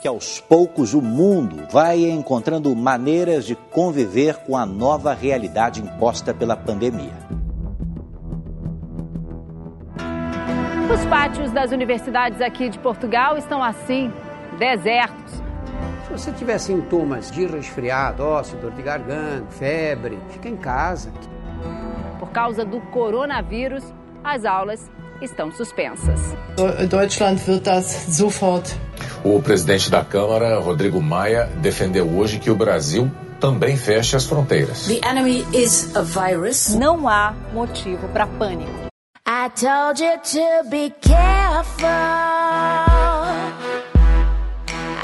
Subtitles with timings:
[0.00, 6.32] que aos poucos o mundo vai encontrando maneiras de conviver com a nova realidade imposta
[6.32, 7.12] pela pandemia.
[10.92, 14.10] Os pátios das universidades aqui de Portugal estão assim,
[14.58, 15.34] desertos.
[16.06, 21.12] Se você tiver sintomas de resfriado, tosse, dor de garganta, febre, fica em casa.
[22.18, 23.84] Por causa do coronavírus,
[24.24, 24.90] as aulas
[25.22, 26.34] estão suspensas.
[26.88, 28.74] Deutschland wird das sofort.
[29.22, 34.86] O presidente da Câmara, Rodrigo Maia, defendeu hoje que o Brasil também feche as fronteiras.
[34.86, 36.74] The enemy is a virus.
[36.74, 38.88] Não há motivo para pânico.
[39.26, 41.86] I told you to be careful.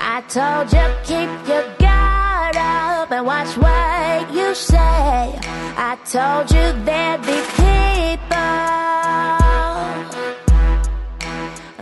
[0.03, 5.39] I told you keep your guard up and watch what you say.
[5.77, 8.37] I told you there'd be people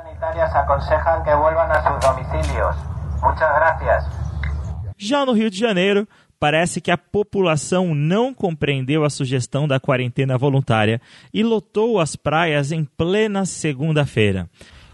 [4.97, 6.07] Já no Rio de Janeiro,
[6.41, 10.99] parece que a população não compreendeu a sugestão da quarentena voluntária
[11.31, 14.49] e lotou as praias em plena segunda-feira.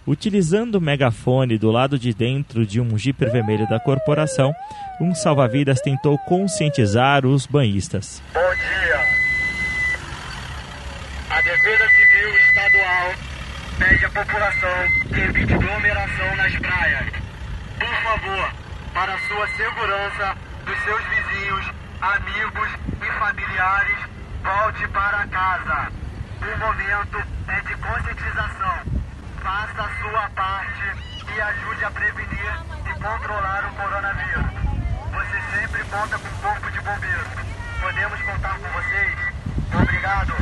[0.05, 4.53] Utilizando o megafone do lado de dentro de um Jeep vermelho da corporação,
[4.99, 8.21] um salva-vidas tentou conscientizar os banhistas.
[8.33, 8.99] Bom dia.
[11.29, 13.13] A Defesa Civil Estadual
[13.79, 17.05] pede à população que evite aglomeração nas praias.
[17.79, 18.53] Por favor,
[18.93, 21.65] para sua segurança, dos seus vizinhos,
[22.01, 22.69] amigos
[23.01, 23.97] e familiares,
[24.43, 25.91] volte para casa.
[26.41, 27.17] O momento
[27.47, 28.77] é de conscientização.
[29.41, 32.53] Faça a sua parte e ajude a prevenir
[32.85, 34.45] e controlar o coronavírus.
[35.13, 37.27] Você sempre conta com o corpo de bombeiros.
[37.81, 39.17] Podemos contar com vocês?
[39.81, 40.33] Obrigado.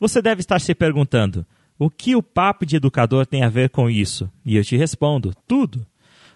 [0.00, 1.46] Você deve estar se perguntando:
[1.78, 4.30] o que o papo de educador tem a ver com isso?
[4.44, 5.86] E eu te respondo: tudo.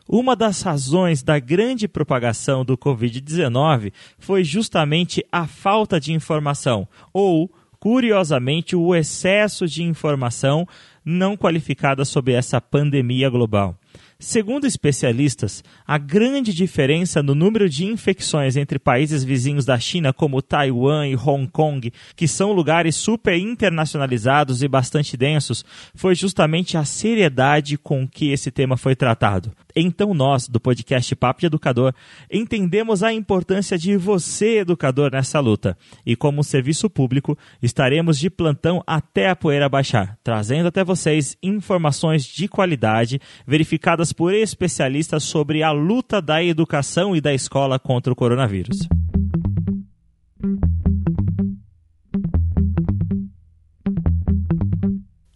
[0.08, 7.52] Uma das razões da grande propagação do Covid-19 foi justamente a falta de informação, ou,
[7.78, 10.66] curiosamente, o excesso de informação
[11.08, 13.74] não qualificada sobre essa pandemia global.
[14.20, 20.42] Segundo especialistas, a grande diferença no número de infecções entre países vizinhos da China, como
[20.42, 25.64] Taiwan e Hong Kong, que são lugares super internacionalizados e bastante densos,
[25.94, 29.52] foi justamente a seriedade com que esse tema foi tratado.
[29.76, 31.94] Então, nós, do podcast Papo de Educador,
[32.28, 35.78] entendemos a importância de você, educador, nessa luta.
[36.04, 42.24] E, como serviço público, estaremos de plantão até a poeira baixar, trazendo até vocês informações
[42.24, 48.16] de qualidade verificadas por especialistas sobre a luta da educação e da escola contra o
[48.16, 48.88] coronavírus.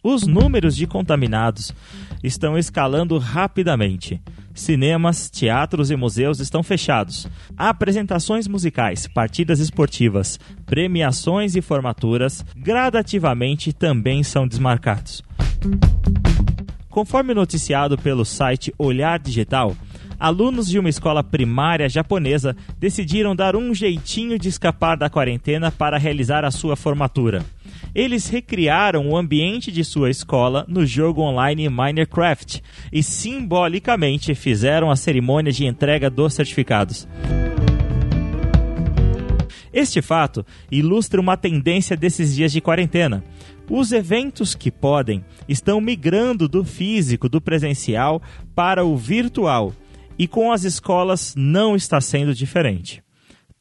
[0.02, 1.72] Os números de contaminados
[2.24, 4.20] estão escalando rapidamente.
[4.52, 7.26] Cinemas, teatros e museus estão fechados.
[7.56, 15.22] Apresentações musicais, partidas esportivas, premiações e formaturas gradativamente também são desmarcados.
[16.88, 19.74] Conforme noticiado pelo site Olhar Digital,
[20.20, 25.98] alunos de uma escola primária japonesa decidiram dar um jeitinho de escapar da quarentena para
[25.98, 27.44] realizar a sua formatura.
[27.94, 32.62] Eles recriaram o ambiente de sua escola no jogo online Minecraft
[32.92, 37.08] e simbolicamente fizeram a cerimônia de entrega dos certificados.
[39.72, 43.24] Este fato ilustra uma tendência desses dias de quarentena.
[43.74, 48.20] Os eventos que podem estão migrando do físico, do presencial,
[48.54, 49.72] para o virtual.
[50.18, 53.02] E com as escolas não está sendo diferente.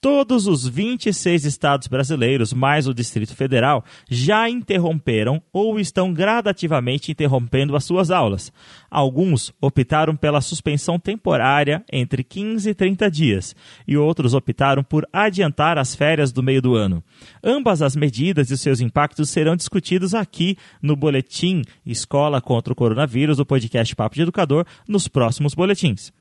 [0.01, 7.75] Todos os 26 estados brasileiros, mais o Distrito Federal, já interromperam ou estão gradativamente interrompendo
[7.75, 8.51] as suas aulas.
[8.89, 13.55] Alguns optaram pela suspensão temporária entre 15 e 30 dias,
[13.87, 17.03] e outros optaram por adiantar as férias do meio do ano.
[17.43, 23.37] Ambas as medidas e seus impactos serão discutidos aqui no boletim Escola contra o Coronavírus,
[23.37, 26.11] do podcast Papo de Educador, nos próximos boletins.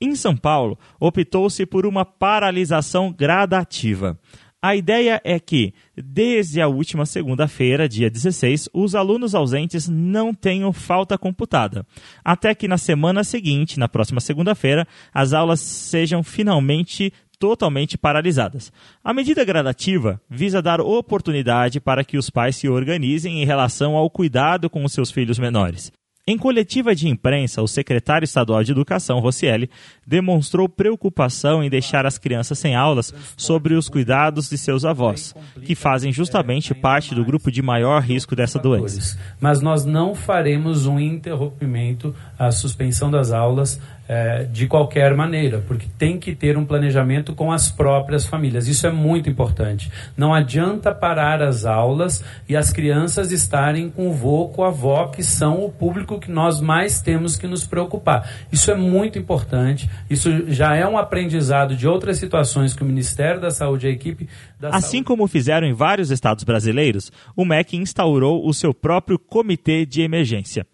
[0.00, 4.18] Em São Paulo, optou-se por uma paralisação gradativa.
[4.60, 10.72] A ideia é que, desde a última segunda-feira, dia 16, os alunos ausentes não tenham
[10.72, 11.86] falta computada,
[12.24, 18.72] até que na semana seguinte, na próxima segunda-feira, as aulas sejam finalmente totalmente paralisadas.
[19.02, 24.10] A medida gradativa visa dar oportunidade para que os pais se organizem em relação ao
[24.10, 25.92] cuidado com os seus filhos menores.
[26.28, 29.70] Em coletiva de imprensa, o secretário estadual de Educação, Rocieli,
[30.06, 35.34] demonstrou preocupação em deixar as crianças sem aulas sobre os cuidados de seus avós,
[35.64, 39.18] que fazem justamente parte do grupo de maior risco dessa doença.
[39.40, 45.86] Mas nós não faremos um interrompimento, a suspensão das aulas é, de qualquer maneira, porque
[45.98, 48.66] tem que ter um planejamento com as próprias famílias.
[48.66, 49.92] Isso é muito importante.
[50.16, 55.08] Não adianta parar as aulas e as crianças estarem com o vô, com a avó,
[55.08, 58.30] que são o público que nós mais temos que nos preocupar.
[58.50, 59.90] Isso é muito importante.
[60.08, 63.92] Isso já é um aprendizado de outras situações que o Ministério da Saúde e a
[63.92, 64.26] equipe
[64.58, 65.04] da Assim Saúde...
[65.04, 70.66] como fizeram em vários estados brasileiros, o MEC instaurou o seu próprio comitê de emergência.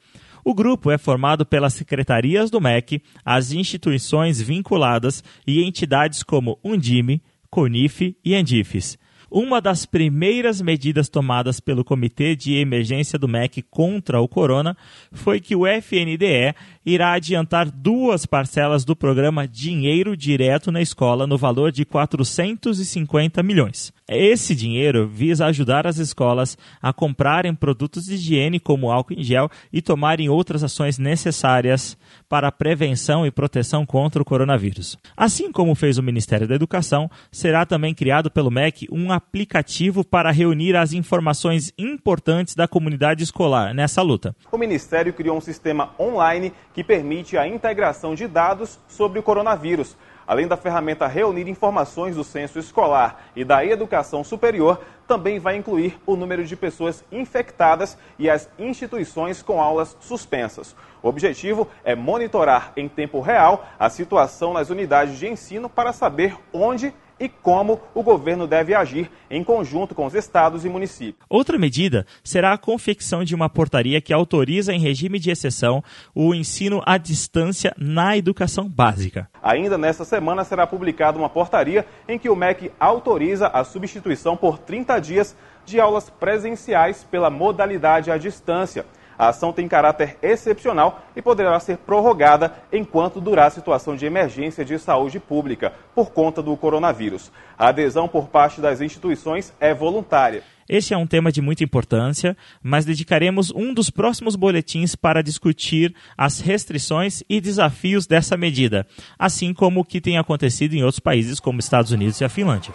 [0.44, 7.22] O grupo é formado pelas secretarias do MEC, as instituições vinculadas e entidades como Undime,
[7.48, 8.98] Conif e Andifes.
[9.36, 14.76] Uma das primeiras medidas tomadas pelo Comitê de Emergência do MEC contra o corona
[15.10, 16.54] foi que o FNDE
[16.86, 23.92] irá adiantar duas parcelas do programa Dinheiro Direto na Escola no valor de 450 milhões.
[24.06, 29.50] Esse dinheiro visa ajudar as escolas a comprarem produtos de higiene como álcool em gel
[29.72, 31.96] e tomarem outras ações necessárias
[32.28, 34.98] para a prevenção e proteção contra o coronavírus.
[35.16, 40.30] Assim como fez o Ministério da Educação, será também criado pelo MEC um aplicativo para
[40.30, 44.36] reunir as informações importantes da comunidade escolar nessa luta.
[44.52, 49.96] O Ministério criou um sistema online que permite a integração de dados sobre o coronavírus.
[50.26, 55.98] Além da ferramenta reunir informações do censo escolar e da educação superior, também vai incluir
[56.06, 60.74] o número de pessoas infectadas e as instituições com aulas suspensas.
[61.02, 66.36] O objetivo é monitorar em tempo real a situação nas unidades de ensino para saber
[66.52, 71.24] onde e como o governo deve agir em conjunto com os estados e municípios.
[71.28, 75.82] Outra medida será a confecção de uma portaria que autoriza, em regime de exceção,
[76.14, 79.28] o ensino à distância na educação básica.
[79.42, 84.58] Ainda nesta semana será publicada uma portaria em que o MEC autoriza a substituição por
[84.58, 88.84] 30 dias de aulas presenciais pela modalidade à distância.
[89.18, 94.64] A ação tem caráter excepcional e poderá ser prorrogada enquanto durar a situação de emergência
[94.64, 97.30] de saúde pública por conta do coronavírus.
[97.58, 100.42] A adesão por parte das instituições é voluntária.
[100.68, 105.94] Este é um tema de muita importância, mas dedicaremos um dos próximos boletins para discutir
[106.16, 108.86] as restrições e desafios dessa medida,
[109.18, 112.72] assim como o que tem acontecido em outros países como Estados Unidos e a Finlândia.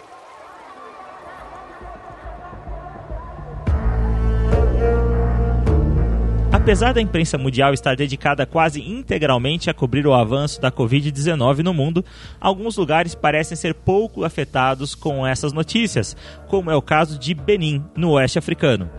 [6.60, 11.72] Apesar da imprensa mundial estar dedicada quase integralmente a cobrir o avanço da Covid-19 no
[11.72, 12.04] mundo,
[12.38, 16.14] alguns lugares parecem ser pouco afetados com essas notícias,
[16.48, 18.90] como é o caso de Benin, no oeste africano.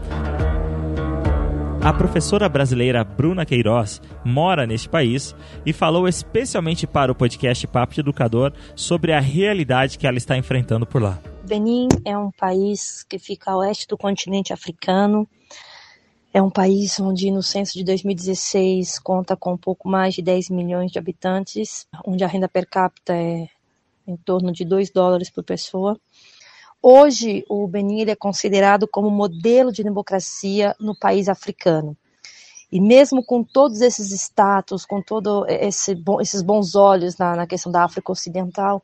[1.84, 7.94] A professora brasileira Bruna Queiroz mora neste país e falou especialmente para o podcast Papo
[7.94, 11.20] de Educador sobre a realidade que ela está enfrentando por lá.
[11.48, 15.28] Benin é um país que fica a oeste do continente africano.
[16.34, 20.50] É um país onde no censo de 2016 conta com um pouco mais de 10
[20.50, 23.50] milhões de habitantes, onde a renda per capita é
[24.08, 26.00] em torno de 2 dólares por pessoa.
[26.82, 31.98] Hoje, o Benin é considerado como modelo de democracia no país africano.
[32.72, 37.70] E mesmo com todos esses status, com todos esse, esses bons olhos na, na, questão
[37.70, 38.82] da África Ocidental,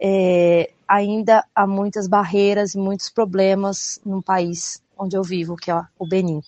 [0.00, 5.82] é, ainda há muitas barreiras e muitos problemas no país onde eu vivo, que é
[5.98, 6.40] o Benin.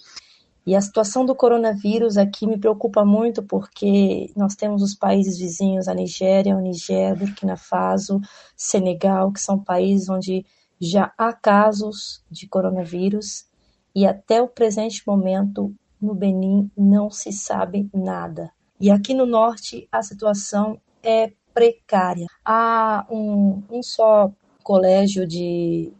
[0.64, 5.88] E a situação do coronavírus aqui me preocupa muito porque nós temos os países vizinhos,
[5.88, 8.20] a Nigéria, o Niger, Burkina Faso,
[8.56, 10.46] Senegal, que são países onde
[10.80, 13.46] já há casos de coronavírus
[13.94, 18.50] e até o presente momento no Benin não se sabe nada.
[18.80, 22.26] E aqui no norte a situação é precária.
[22.44, 24.30] Há um, um só
[24.62, 25.92] colégio de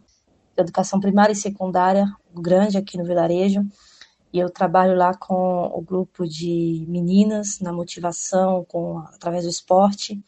[0.57, 2.07] educação primária e secundária
[2.41, 3.65] grande aqui no vilarejo
[4.33, 10.19] e eu trabalho lá com o grupo de meninas na motivação, com através do esporte.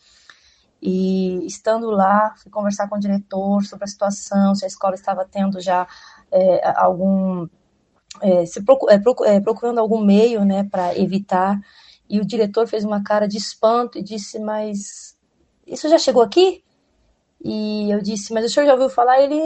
[0.80, 5.24] E estando lá, fui conversar com o diretor sobre a situação, se a escola estava
[5.24, 5.88] tendo já
[6.30, 7.48] é, algum.
[8.20, 11.58] É, se procu é, é, procurando algum meio né, para evitar.
[12.08, 15.16] E o diretor fez uma cara de espanto e disse: Mas
[15.66, 16.62] isso já chegou aqui?
[17.44, 19.20] E eu disse: Mas o senhor já ouviu falar?
[19.20, 19.38] Ele: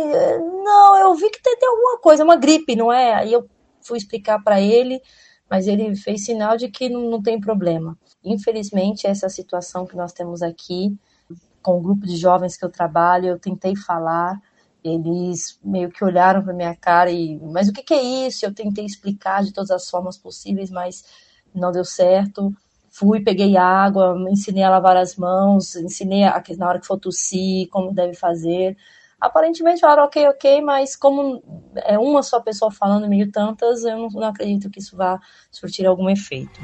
[0.63, 3.15] Não, eu vi que tem, tem alguma coisa, uma gripe, não é?
[3.15, 3.49] Aí eu
[3.83, 5.03] fui explicar para ele,
[5.51, 7.99] mas ele fez sinal de que não, não tem problema.
[8.25, 10.97] Infelizmente, essa situação que nós temos aqui,
[11.61, 14.41] com o grupo de jovens que eu trabalho, eu tentei falar,
[14.85, 18.47] eles meio que olharam para minha cara e, mas o que, que é isso?
[18.47, 21.05] Eu tentei explicar de todas as formas possíveis, mas
[21.53, 22.55] não deu certo.
[22.99, 27.69] Fui, peguei água, ensinei a lavar as mãos, ensinei a, na hora que for tossir,
[27.69, 28.77] como deve fazer
[29.21, 31.43] aparentemente falaram ok, ok, mas como
[31.85, 35.87] é uma só pessoa falando meio tantas, eu não, não acredito que isso vá surtir
[35.87, 36.61] algum efeito.